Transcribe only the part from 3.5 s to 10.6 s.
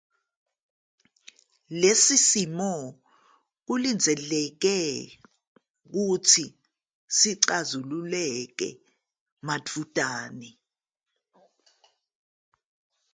kulindeleke ukuba sixazululeke maduzane.